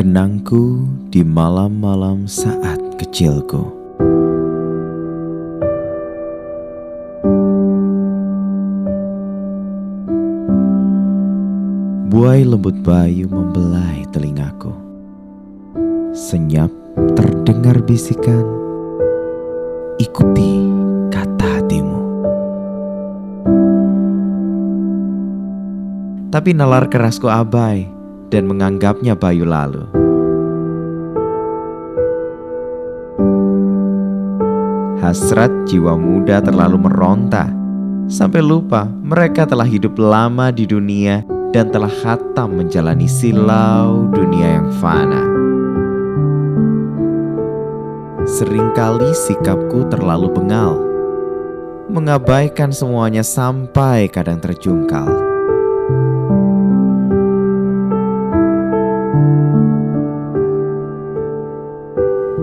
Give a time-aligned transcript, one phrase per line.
[0.00, 3.68] Kenangku di malam-malam saat kecilku.
[12.08, 14.72] Buai lembut bayu membelai telingaku.
[16.16, 16.72] Senyap
[17.12, 18.48] terdengar bisikan,
[20.00, 20.64] ikuti
[21.12, 22.00] kata hatimu.
[26.32, 27.99] Tapi nalar kerasku abai
[28.30, 29.84] dan menganggapnya bayu lalu.
[35.02, 37.50] Hasrat jiwa muda terlalu meronta
[38.06, 44.70] sampai lupa mereka telah hidup lama di dunia dan telah hatam menjalani silau dunia yang
[44.78, 45.26] fana.
[48.30, 50.78] Seringkali sikapku terlalu bengal,
[51.90, 55.39] mengabaikan semuanya sampai kadang terjungkal.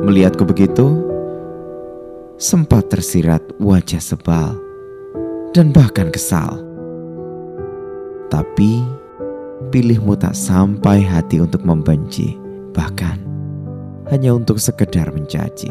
[0.00, 0.96] Melihatku begitu,
[2.40, 4.56] sempat tersirat wajah sebal
[5.52, 6.56] dan bahkan kesal.
[8.32, 8.80] Tapi
[9.68, 12.40] pilihmu tak sampai hati untuk membenci,
[12.72, 13.20] bahkan
[14.08, 15.68] hanya untuk sekedar mencaci.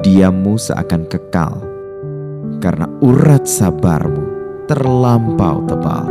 [0.00, 1.75] Diammu seakan kekal
[2.60, 4.24] karena urat sabarmu
[4.66, 6.06] terlampau tebal.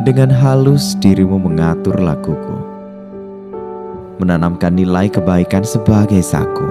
[0.00, 2.58] Dengan halus dirimu mengatur lakuku,
[4.16, 6.66] menanamkan nilai kebaikan sebagai saku.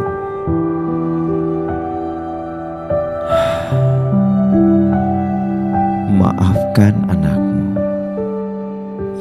[6.19, 7.77] Maafkan anakmu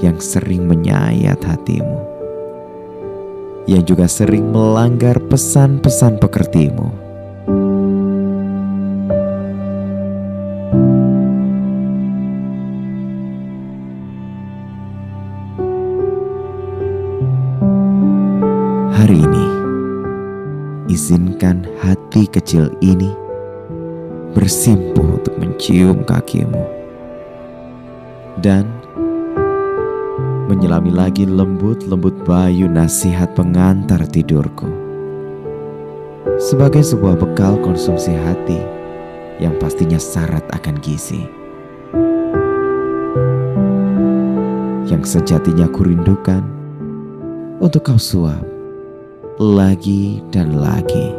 [0.00, 2.17] yang sering menyayat hatimu
[3.68, 6.88] yang juga sering melanggar pesan-pesan pekertimu.
[18.96, 19.46] Hari ini,
[20.88, 23.12] izinkan hati kecil ini
[24.32, 26.64] bersimpuh untuk mencium kakimu
[28.40, 28.77] dan
[30.48, 34.64] menyelami lagi lembut-lembut bayu nasihat pengantar tidurku.
[36.40, 38.56] Sebagai sebuah bekal konsumsi hati
[39.36, 41.20] yang pastinya syarat akan gizi.
[44.88, 46.40] Yang sejatinya kurindukan
[47.60, 48.40] untuk kau suap
[49.36, 51.12] lagi dan lagi.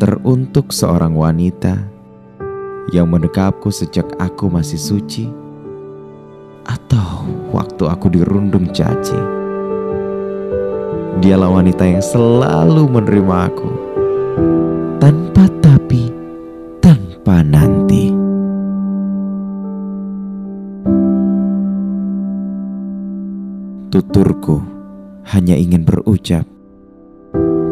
[0.00, 1.99] Teruntuk seorang wanita
[2.88, 5.28] yang mendekapku sejak aku masih suci,
[6.64, 9.16] atau waktu aku dirundung caci.
[11.20, 13.70] Dialah wanita yang selalu menerima aku
[14.96, 16.08] tanpa tapi,
[16.80, 18.08] tanpa nanti.
[23.90, 24.64] Tuturku
[25.28, 26.48] hanya ingin berucap,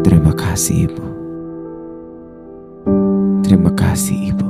[0.04, 1.06] "Terima kasih, Ibu.
[3.46, 4.47] Terima kasih, Ibu."